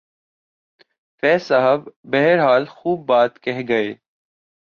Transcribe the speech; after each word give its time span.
فیض 1.23 1.41
صاحب 1.41 1.81
بہرحال 2.03 2.65
خوب 2.69 3.05
بات 3.05 3.39
کہہ 3.39 3.61
گئے۔ 3.67 3.93